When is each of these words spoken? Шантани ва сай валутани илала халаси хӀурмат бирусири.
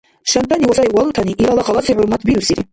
Шантани 0.31 0.67
ва 0.69 0.73
сай 0.77 0.87
валутани 0.95 1.37
илала 1.41 1.63
халаси 1.65 1.93
хӀурмат 1.95 2.21
бирусири. 2.27 2.63